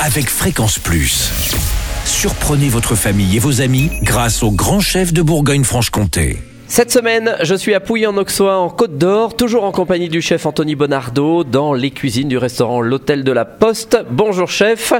avec 0.00 0.28
Fréquence 0.28 0.78
Plus. 0.78 1.30
Surprenez 2.04 2.68
votre 2.68 2.94
famille 2.94 3.36
et 3.36 3.38
vos 3.38 3.60
amis 3.60 3.90
grâce 4.02 4.42
au 4.42 4.50
grand 4.50 4.80
chef 4.80 5.12
de 5.12 5.22
Bourgogne-Franche-Comté. 5.22 6.38
Cette 6.66 6.90
semaine, 6.90 7.36
je 7.42 7.54
suis 7.54 7.74
à 7.74 7.80
Pouilly-en-Auxois, 7.80 8.58
en 8.58 8.68
Côte 8.68 8.98
d'Or, 8.98 9.36
toujours 9.36 9.64
en 9.64 9.72
compagnie 9.72 10.08
du 10.08 10.20
chef 10.20 10.46
Anthony 10.46 10.74
Bonardo, 10.74 11.44
dans 11.44 11.72
les 11.72 11.90
cuisines 11.90 12.28
du 12.28 12.38
restaurant 12.38 12.80
L'Hôtel 12.80 13.24
de 13.24 13.32
la 13.32 13.44
Poste. 13.44 13.98
Bonjour 14.10 14.50
chef. 14.50 14.92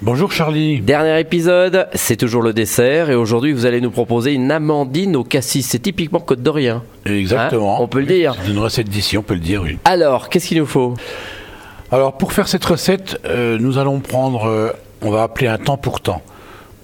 Bonjour 0.00 0.32
Charlie. 0.32 0.80
Dernier 0.80 1.20
épisode, 1.20 1.86
c'est 1.94 2.16
toujours 2.16 2.42
le 2.42 2.52
dessert 2.52 3.08
et 3.08 3.14
aujourd'hui 3.14 3.52
vous 3.52 3.66
allez 3.66 3.80
nous 3.80 3.92
proposer 3.92 4.32
une 4.32 4.50
amandine 4.50 5.14
au 5.14 5.22
cassis. 5.22 5.62
C'est 5.62 5.78
typiquement 5.78 6.18
côte 6.18 6.42
d'Orient. 6.42 6.82
Exactement. 7.06 7.76
Hein, 7.76 7.82
on 7.82 7.86
peut 7.86 8.00
le 8.00 8.06
dire. 8.06 8.34
C'est 8.44 8.50
une 8.50 8.58
recette 8.58 8.88
d'ici, 8.88 9.16
on 9.16 9.22
peut 9.22 9.34
le 9.34 9.40
dire, 9.40 9.62
oui. 9.62 9.78
Alors, 9.84 10.28
qu'est-ce 10.28 10.48
qu'il 10.48 10.58
nous 10.58 10.66
faut? 10.66 10.94
Alors 11.92 12.16
pour 12.16 12.32
faire 12.32 12.48
cette 12.48 12.64
recette, 12.64 13.20
euh, 13.26 13.58
nous 13.60 13.78
allons 13.78 14.00
prendre, 14.00 14.46
euh, 14.46 14.70
on 15.02 15.10
va 15.10 15.22
appeler 15.22 15.46
un 15.48 15.58
temps 15.58 15.76
pour 15.76 16.00
temps. 16.00 16.22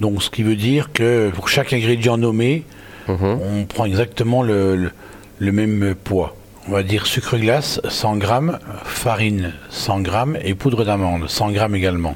Donc 0.01 0.23
ce 0.23 0.31
qui 0.31 0.43
veut 0.43 0.55
dire 0.57 0.93
que 0.93 1.31
pour 1.31 1.49
chaque 1.49 1.73
ingrédient 1.73 2.19
nommé, 2.19 2.65
Mhm. 3.09 3.39
on 3.61 3.65
prend 3.65 3.87
exactement 3.87 4.43
le, 4.43 4.77
le- 4.77 4.91
le 5.39 5.53
même 5.53 5.95
poids. 5.95 6.37
On 6.69 6.73
va 6.73 6.83
dire 6.83 7.07
sucre 7.07 7.39
glace 7.39 7.81
100 7.89 8.17
grammes, 8.19 8.59
farine 8.85 9.55
100 9.71 10.01
grammes 10.01 10.37
et 10.45 10.55
poudre 10.55 10.85
d'amande 10.85 11.27
100 11.29 11.51
grammes 11.53 11.75
également. 11.75 12.15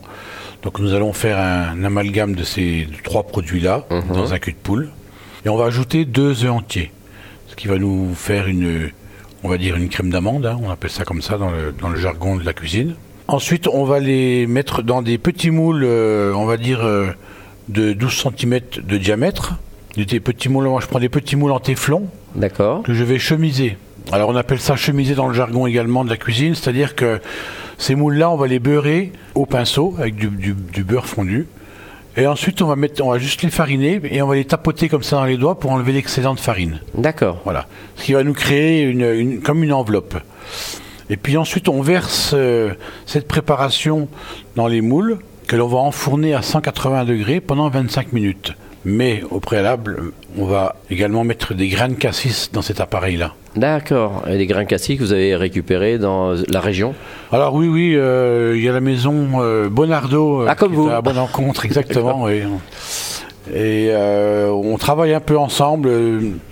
Donc 0.62 0.78
nous 0.78 0.92
allons 0.92 1.14
faire 1.14 1.38
un 1.38 1.82
amalgame 1.82 2.34
de 2.34 2.44
ces 2.44 2.86
trois 3.04 3.22
produits-là 3.22 3.86
dans 4.12 4.34
un 4.34 4.38
cul 4.38 4.52
de 4.52 4.56
poule. 4.58 4.90
Et 5.46 5.48
on 5.48 5.56
va 5.56 5.64
ajouter 5.64 6.04
deux 6.04 6.44
œufs 6.44 6.50
entiers. 6.52 6.92
Ce 7.48 7.56
qui 7.56 7.66
va 7.68 7.78
nous 7.78 8.14
faire 8.14 8.46
une, 8.46 8.90
on 9.42 9.48
va 9.48 9.58
dire 9.58 9.76
une 9.76 9.88
crème 9.88 10.10
d'amande, 10.10 10.46
hein, 10.46 10.58
on 10.62 10.70
appelle 10.70 10.90
ça 10.90 11.04
comme 11.04 11.22
ça 11.22 11.38
dans 11.38 11.50
le, 11.50 11.72
dans 11.80 11.88
le 11.88 11.96
jargon 11.98 12.36
de 12.36 12.44
la 12.44 12.52
cuisine. 12.52 12.94
Ensuite, 13.28 13.68
on 13.68 13.84
va 13.84 13.98
les 14.00 14.46
mettre 14.46 14.82
dans 14.82 15.02
des 15.02 15.18
petits 15.18 15.50
moules, 15.50 15.82
euh, 15.84 16.32
on 16.34 16.44
va 16.44 16.56
dire 16.56 16.80
euh, 16.84 17.06
de 17.68 17.92
12 17.92 18.26
cm 18.38 18.60
de 18.82 18.96
diamètre. 18.98 19.54
Des 19.96 20.20
petits 20.20 20.48
moules, 20.48 20.64
moi 20.68 20.80
je 20.80 20.86
prends 20.86 21.00
des 21.00 21.08
petits 21.10 21.36
moules 21.36 21.52
en 21.52 21.60
téflon 21.60 22.08
D'accord. 22.34 22.82
que 22.82 22.94
je 22.94 23.04
vais 23.04 23.18
chemiser. 23.18 23.76
Alors 24.10 24.30
on 24.30 24.36
appelle 24.36 24.58
ça 24.60 24.74
chemiser 24.74 25.14
dans 25.14 25.28
le 25.28 25.34
jargon 25.34 25.66
également 25.66 26.04
de 26.04 26.10
la 26.10 26.16
cuisine, 26.16 26.54
c'est-à-dire 26.54 26.94
que 26.94 27.20
ces 27.78 27.94
moules-là, 27.94 28.30
on 28.30 28.36
va 28.36 28.46
les 28.46 28.58
beurrer 28.58 29.12
au 29.34 29.44
pinceau 29.46 29.94
avec 29.98 30.14
du, 30.16 30.28
du- 30.28 30.54
du 30.54 30.82
beurre 30.82 31.06
fondu. 31.06 31.46
Et 32.16 32.26
ensuite, 32.26 32.60
on 32.60 32.66
va, 32.66 32.76
mettre, 32.76 33.02
on 33.04 33.10
va 33.10 33.18
juste 33.18 33.42
les 33.42 33.50
fariner 33.50 34.00
et 34.10 34.20
on 34.20 34.26
va 34.26 34.34
les 34.34 34.44
tapoter 34.44 34.88
comme 34.90 35.02
ça 35.02 35.16
dans 35.16 35.24
les 35.24 35.38
doigts 35.38 35.58
pour 35.58 35.70
enlever 35.72 35.92
l'excédent 35.92 36.34
de 36.34 36.40
farine. 36.40 36.80
D'accord. 36.94 37.40
Voilà. 37.44 37.66
Ce 37.96 38.04
qui 38.04 38.12
va 38.12 38.22
nous 38.22 38.34
créer 38.34 38.82
une, 38.82 39.00
une- 39.02 39.40
comme 39.40 39.64
une 39.64 39.72
enveloppe. 39.72 40.16
Et 41.08 41.16
puis 41.16 41.36
ensuite, 41.38 41.68
on 41.68 41.80
verse 41.80 42.32
euh, 42.34 42.74
cette 43.06 43.26
préparation 43.28 44.08
dans 44.56 44.66
les 44.68 44.82
moules 44.82 45.18
que 45.46 45.56
l'on 45.56 45.68
va 45.68 45.78
enfourner 45.78 46.34
à 46.34 46.42
180 46.42 47.04
degrés 47.06 47.40
pendant 47.40 47.68
25 47.70 48.12
minutes. 48.12 48.52
Mais 48.84 49.22
au 49.30 49.40
préalable, 49.40 50.12
on 50.36 50.44
va 50.44 50.76
également 50.90 51.24
mettre 51.24 51.54
des 51.54 51.68
graines 51.68 51.94
de 51.94 51.98
cassis 51.98 52.50
dans 52.52 52.62
cet 52.62 52.80
appareil-là. 52.80 53.34
D'accord. 53.56 54.22
Et 54.28 54.38
les 54.38 54.46
grains 54.46 54.64
cassis 54.64 54.96
que 54.96 55.02
vous 55.02 55.12
avez 55.12 55.36
récupérés 55.36 55.98
dans 55.98 56.34
la 56.48 56.60
région 56.60 56.94
Alors 57.32 57.54
oui, 57.54 57.68
oui, 57.68 57.92
euh, 57.96 58.54
il 58.56 58.62
y 58.62 58.68
a 58.68 58.72
la 58.72 58.80
maison 58.80 59.40
euh, 59.40 59.68
Bonardo 59.68 60.42
euh, 60.42 60.46
Ah, 60.48 60.54
comme 60.54 60.72
vous. 60.72 60.88
à 60.88 61.02
bonne 61.02 61.18
rencontre, 61.18 61.64
exactement. 61.66 62.22
oui. 62.24 62.42
Et 63.52 63.88
euh, 63.90 64.50
on 64.50 64.78
travaille 64.78 65.12
un 65.12 65.20
peu 65.20 65.36
ensemble. 65.36 65.90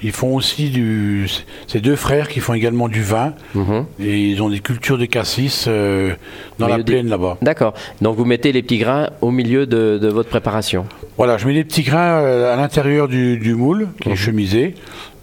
Ils 0.02 0.10
font 0.10 0.34
aussi 0.34 0.70
du. 0.70 1.28
C'est 1.68 1.80
deux 1.80 1.94
frères 1.94 2.26
qui 2.28 2.40
font 2.40 2.52
également 2.52 2.88
du 2.88 3.00
vin. 3.02 3.32
Mhm. 3.54 3.86
Et 4.00 4.18
ils 4.30 4.42
ont 4.42 4.50
des 4.50 4.58
cultures 4.58 4.98
de 4.98 5.04
cassis 5.06 5.66
euh, 5.68 6.14
dans 6.58 6.66
la 6.66 6.80
plaine 6.80 7.08
là-bas. 7.08 7.38
D'accord. 7.42 7.74
Donc 8.02 8.16
vous 8.16 8.24
mettez 8.24 8.50
les 8.50 8.62
petits 8.62 8.78
grains 8.78 9.08
au 9.20 9.30
milieu 9.30 9.66
de, 9.66 9.98
de 10.02 10.08
votre 10.08 10.28
préparation. 10.30 10.84
Voilà, 11.16 11.38
je 11.38 11.46
mets 11.46 11.54
des 11.54 11.64
petits 11.64 11.82
grains 11.84 12.24
à 12.24 12.56
l'intérieur 12.56 13.06
du, 13.06 13.38
du 13.38 13.54
moule 13.54 13.86
qui 14.00 14.10
est 14.10 14.16
chemisé. 14.16 14.74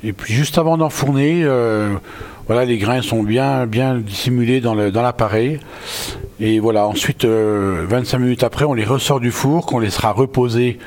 Et 0.04 0.14
puis 0.14 0.34
juste 0.34 0.58
avant 0.58 0.78
d'enfourner, 0.78 1.42
euh, 1.44 1.96
voilà, 2.48 2.66
les 2.66 2.78
grains 2.78 3.02
sont 3.02 3.24
bien, 3.24 3.66
bien 3.66 3.96
dissimulés 3.96 4.62
dans 4.62 4.76
l'appareil. 4.76 5.60
et 6.40 6.60
voilà, 6.60 6.88
ensuite, 6.88 7.26
euh, 7.26 7.86
25 7.88 8.20
minutes 8.20 8.44
après, 8.44 8.66
on 8.66 8.74
les 8.74 8.86
ressort 8.86 9.20
du 9.20 9.32
four, 9.32 9.66
qu'on 9.66 9.80
laissera 9.80 10.12
reposer 10.12 10.78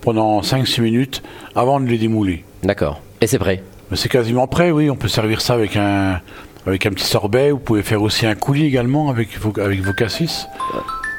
pendant 0.00 0.42
5-6 0.42 0.82
minutes 0.82 1.22
avant 1.54 1.80
de 1.80 1.86
les 1.86 1.98
démouler. 1.98 2.44
D'accord. 2.62 3.00
Et 3.20 3.26
c'est 3.26 3.38
prêt? 3.38 3.62
C'est 3.94 4.08
quasiment 4.08 4.46
prêt, 4.46 4.70
oui. 4.70 4.90
On 4.90 4.96
peut 4.96 5.08
servir 5.08 5.40
ça 5.40 5.54
avec 5.54 5.76
un, 5.76 6.20
avec 6.66 6.86
un 6.86 6.90
petit 6.90 7.06
sorbet. 7.06 7.50
Vous 7.50 7.58
pouvez 7.58 7.82
faire 7.82 8.02
aussi 8.02 8.26
un 8.26 8.34
coulis 8.34 8.66
également 8.66 9.10
avec 9.10 9.38
vos, 9.38 9.52
avec 9.60 9.80
vos 9.80 9.92
cassis. 9.92 10.46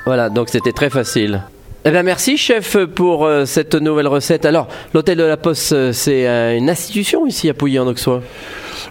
Voilà, 0.05 0.29
donc 0.29 0.49
c'était 0.49 0.71
très 0.73 0.89
facile. 0.89 1.43
Eh 1.85 1.91
bien, 1.91 2.03
merci, 2.03 2.37
chef, 2.37 2.77
pour 2.95 3.25
euh, 3.25 3.43
cette 3.43 3.75
nouvelle 3.75 4.07
recette. 4.07 4.45
Alors, 4.45 4.69
l'hôtel 4.93 5.17
de 5.17 5.23
la 5.23 5.35
Poste, 5.35 5.73
euh, 5.73 5.91
c'est 5.91 6.29
euh, 6.29 6.57
une 6.57 6.69
institution 6.69 7.27
ici 7.27 7.49
à 7.49 7.53
Pouilly-en-Auxois. 7.53 8.21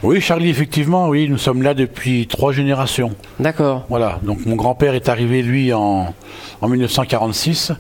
Oui, 0.03 0.21
Charlie, 0.21 0.51
effectivement, 0.51 1.09
oui, 1.09 1.27
nous 1.27 1.39
sommes 1.39 1.63
là 1.63 1.73
depuis 1.73 2.27
trois 2.27 2.53
générations. 2.53 3.13
D'accord. 3.41 3.87
Voilà, 3.89 4.21
donc 4.25 4.45
mon 4.45 4.57
grand-père 4.57 4.95
est 4.95 5.09
arrivé, 5.09 5.41
lui, 5.41 5.73
en, 5.73 6.15
en 6.61 6.69
1946, 6.69 7.73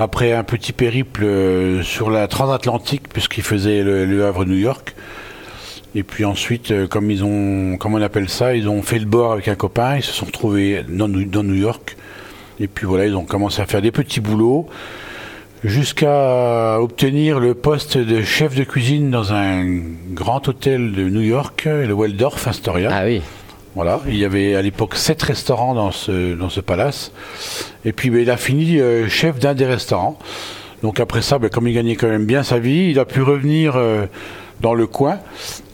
après 0.00 0.32
un 0.32 0.42
petit 0.42 0.72
périple 0.72 1.24
sur 1.84 2.10
la 2.10 2.26
transatlantique, 2.26 3.08
puisqu'il 3.08 3.44
faisait 3.44 3.84
le, 3.84 4.04
le 4.04 4.26
Havre-New 4.26 4.56
York. 4.56 4.96
Et 5.94 6.02
puis 6.02 6.24
ensuite, 6.24 6.88
comme 6.88 7.08
ils 7.12 7.22
ont, 7.22 7.76
comme 7.76 7.94
on 7.94 8.02
appelle 8.02 8.28
ça, 8.28 8.56
ils 8.56 8.68
ont 8.68 8.82
fait 8.82 8.98
le 8.98 9.06
bord 9.06 9.32
avec 9.32 9.46
un 9.46 9.54
copain, 9.54 9.96
ils 9.96 10.02
se 10.02 10.12
sont 10.12 10.26
retrouvés 10.26 10.84
dans 10.88 11.08
New 11.08 11.54
York. 11.54 11.96
Et 12.60 12.68
puis 12.68 12.86
voilà, 12.86 13.06
ils 13.06 13.16
ont 13.16 13.24
commencé 13.24 13.62
à 13.62 13.66
faire 13.66 13.80
des 13.80 13.90
petits 13.90 14.20
boulots 14.20 14.68
jusqu'à 15.64 16.78
obtenir 16.80 17.40
le 17.40 17.54
poste 17.54 17.98
de 17.98 18.22
chef 18.22 18.54
de 18.54 18.64
cuisine 18.64 19.10
dans 19.10 19.32
un 19.32 19.64
grand 20.12 20.46
hôtel 20.48 20.92
de 20.92 21.08
New 21.08 21.22
York, 21.22 21.64
le 21.66 21.92
Waldorf 21.92 22.46
Astoria. 22.46 22.90
Ah 22.92 23.04
oui. 23.04 23.22
Voilà, 23.74 24.00
il 24.08 24.16
y 24.16 24.24
avait 24.24 24.56
à 24.56 24.62
l'époque 24.62 24.96
sept 24.96 25.22
restaurants 25.22 25.74
dans 25.74 25.92
ce, 25.92 26.34
dans 26.34 26.48
ce 26.48 26.60
palace. 26.60 27.12
Et 27.84 27.92
puis 27.92 28.10
ben, 28.10 28.20
il 28.20 28.30
a 28.30 28.36
fini 28.36 28.80
euh, 28.80 29.08
chef 29.08 29.38
d'un 29.38 29.54
des 29.54 29.66
restaurants. 29.66 30.18
Donc 30.82 30.98
après 30.98 31.22
ça, 31.22 31.38
ben, 31.38 31.48
comme 31.48 31.68
il 31.68 31.74
gagnait 31.74 31.96
quand 31.96 32.08
même 32.08 32.26
bien 32.26 32.42
sa 32.42 32.58
vie, 32.58 32.90
il 32.90 32.98
a 32.98 33.04
pu 33.04 33.22
revenir 33.22 33.76
euh, 33.76 34.06
dans 34.60 34.74
le 34.74 34.86
coin. 34.86 35.18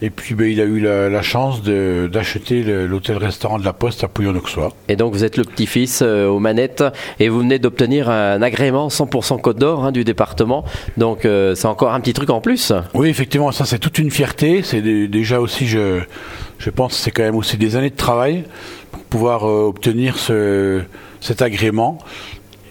Et 0.02 0.10
puis 0.10 0.34
ben, 0.34 0.46
il 0.50 0.60
a 0.60 0.64
eu 0.64 0.78
la, 0.80 1.08
la 1.08 1.22
chance 1.22 1.62
d'acheter 1.62 2.62
l'hôtel-restaurant 2.86 3.58
de 3.58 3.64
la 3.64 3.72
Poste 3.72 4.04
à 4.04 4.08
Pouillon-Auxois. 4.08 4.72
Et 4.88 4.96
donc, 4.96 5.12
vous 5.12 5.24
êtes 5.24 5.36
le 5.36 5.44
petit-fils 5.44 6.00
euh, 6.02 6.26
aux 6.28 6.38
manettes 6.38 6.84
et 7.18 7.28
vous 7.28 7.38
venez 7.40 7.58
d'obtenir 7.58 8.08
un 8.10 8.40
agrément 8.42 8.88
100% 8.88 9.40
Côte 9.40 9.58
d'Or 9.58 9.84
hein, 9.84 9.92
du 9.92 10.04
département. 10.04 10.64
Donc, 10.96 11.24
euh, 11.24 11.54
c'est 11.54 11.66
encore 11.66 11.92
un 11.92 12.00
petit 12.00 12.12
truc 12.12 12.30
en 12.30 12.40
plus. 12.40 12.72
Oui, 12.94 13.08
effectivement, 13.08 13.52
ça 13.52 13.64
c'est 13.64 13.78
toute 13.78 13.98
une 13.98 14.10
fierté. 14.10 14.62
C'est 14.62 14.80
dé- 14.82 15.08
déjà 15.08 15.40
aussi, 15.40 15.66
je, 15.66 16.00
je 16.58 16.70
pense, 16.70 16.94
c'est 16.96 17.10
quand 17.10 17.22
même 17.24 17.36
aussi 17.36 17.56
des 17.56 17.76
années 17.76 17.90
de 17.90 17.96
travail 17.96 18.44
pour 18.92 19.02
pouvoir 19.04 19.48
euh, 19.48 19.66
obtenir 19.66 20.18
ce, 20.18 20.82
cet 21.20 21.42
agrément. 21.42 21.98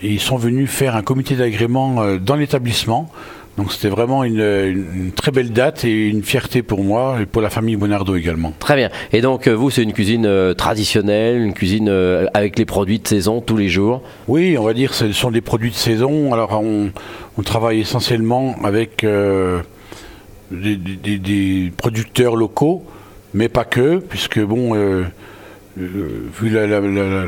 Et 0.01 0.09
ils 0.09 0.19
sont 0.21 0.37
venus 0.37 0.69
faire 0.69 0.95
un 0.95 1.01
comité 1.01 1.35
d'agrément 1.35 2.17
dans 2.17 2.35
l'établissement. 2.35 3.09
Donc 3.57 3.71
c'était 3.71 3.87
vraiment 3.87 4.25
une, 4.25 4.41
une- 4.41 4.85
une 4.95 5.11
très 5.13 5.31
belle 5.31 5.51
date 5.53 5.85
et 5.85 6.07
une 6.09 6.23
fierté 6.23 6.61
pour 6.61 6.83
moi 6.83 7.19
et 7.21 7.25
pour 7.25 7.41
la 7.41 7.49
famille 7.49 7.77
Bonardo 7.77 8.15
également. 8.15 8.53
Très 8.59 8.75
bien. 8.75 8.89
Et 9.13 9.21
donc, 9.21 9.47
euh, 9.47 9.53
vous, 9.53 9.69
c'est 9.69 9.81
une 9.83 9.93
cuisine 9.93 10.25
euh, 10.25 10.53
traditionnelle, 10.53 11.41
une 11.41 11.53
cuisine 11.53 11.87
euh, 11.87 12.25
avec 12.33 12.59
les 12.59 12.65
produits 12.65 12.99
de 12.99 13.07
saison 13.07 13.39
tous 13.39 13.55
les 13.55 13.69
jours? 13.69 14.01
Oui, 14.27 14.57
on 14.57 14.63
va 14.63 14.73
dire 14.73 14.93
ce 14.93 15.09
sont 15.13 15.31
des 15.31 15.39
produits 15.39 15.69
de 15.71 15.75
saison. 15.75 16.33
Alors 16.33 16.59
on, 16.61 16.89
on 17.37 17.41
travaille 17.43 17.79
essentiellement 17.79 18.55
avec 18.63 19.05
euh, 19.05 19.59
des, 20.51 20.75
des- 20.75 20.97
des- 20.97 21.17
des 21.17 21.71
producteurs 21.77 22.35
locaux, 22.35 22.83
mais 23.33 23.47
pas 23.47 23.63
que, 23.63 23.97
puisque 23.99 24.39
bon, 24.41 24.73
vu 25.77 26.49
la, 26.49 26.67
la- 26.67 26.81
la- 26.81 26.89
la- 26.89 27.25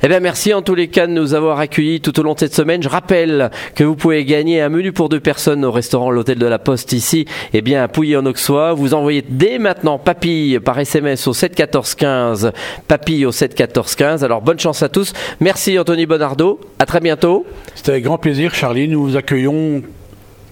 Eh 0.00 0.06
bien, 0.06 0.20
merci 0.20 0.54
en 0.54 0.62
tous 0.62 0.76
les 0.76 0.86
cas 0.86 1.08
de 1.08 1.12
nous 1.12 1.34
avoir 1.34 1.58
accueillis 1.58 2.00
tout 2.00 2.20
au 2.20 2.22
long 2.22 2.34
de 2.34 2.38
cette 2.38 2.54
semaine. 2.54 2.80
Je 2.80 2.88
rappelle 2.88 3.50
que 3.74 3.82
vous 3.82 3.96
pouvez 3.96 4.24
gagner 4.24 4.60
un 4.60 4.68
menu 4.68 4.92
pour 4.92 5.08
deux 5.08 5.18
personnes 5.18 5.64
au 5.64 5.72
restaurant 5.72 6.12
L'Hôtel 6.12 6.38
de 6.38 6.46
la 6.46 6.60
Poste 6.60 6.92
ici, 6.92 7.24
eh 7.52 7.62
bien, 7.62 7.82
à 7.82 7.88
Pouilly-en-Auxois. 7.88 8.74
Vous 8.74 8.94
envoyez 8.94 9.24
dès 9.28 9.58
maintenant 9.58 9.98
papille 9.98 10.60
par 10.60 10.78
SMS 10.78 11.26
au 11.26 11.32
7 11.32 11.52
14 11.56 11.96
15, 11.96 12.52
papille 12.86 13.26
au 13.26 13.32
7 13.32 13.56
14 13.56 13.96
15. 13.96 14.22
Alors, 14.24 14.40
bonne 14.40 14.60
chance 14.60 14.84
à 14.84 14.88
tous. 14.88 15.12
Merci 15.40 15.76
Anthony 15.76 16.06
Bonardo. 16.06 16.60
À 16.78 16.86
très 16.86 17.00
bientôt. 17.00 17.44
c'était 17.74 17.90
avec 17.90 18.04
grand 18.04 18.18
plaisir, 18.18 18.54
Charlie. 18.54 18.86
Nous 18.86 19.02
vous 19.02 19.16
accueillons 19.16 19.82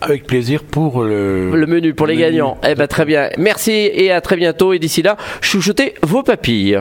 avec 0.01 0.27
plaisir 0.27 0.65
pour 0.65 1.05
le, 1.05 1.53
Le 1.53 1.67
menu 1.67 1.95
pour 1.95 2.09
les 2.09 2.15
menu. 2.15 2.25
gagnants. 2.25 2.59
Eh 2.69 2.75
ben, 2.75 2.89
très 2.89 3.05
bien. 3.05 3.29
Merci 3.39 3.71
et 3.71 4.11
à 4.11 4.21
très 4.21 4.35
bientôt. 4.37 4.73
Et 4.73 4.81
d'ici 4.81 5.03
là, 5.03 5.17
chouchoutez 5.41 5.95
vos 6.03 6.25
papilles. 6.25 6.81